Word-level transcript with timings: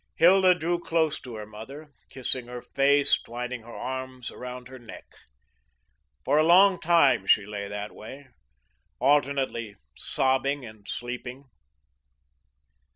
Hilda 0.15 0.55
drew 0.55 0.79
close 0.79 1.19
to 1.21 1.35
her 1.35 1.45
mother, 1.45 1.91
kissing 2.09 2.47
her 2.47 2.59
face, 2.63 3.21
twining 3.21 3.61
her 3.61 3.75
arms 3.75 4.31
around 4.31 4.67
her 4.67 4.79
neck. 4.79 5.05
For 6.25 6.39
a 6.39 6.43
long 6.43 6.79
time, 6.79 7.27
she 7.27 7.45
lay 7.45 7.67
that 7.67 7.93
way, 7.93 8.29
alternately 8.99 9.75
sobbing 9.95 10.65
and 10.65 10.87
sleeping. 10.87 11.45